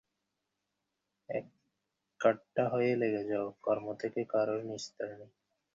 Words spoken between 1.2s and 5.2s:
এককাট্টা হয়ে লেগে যাও, কর্ম থেকে কারও নিস্তার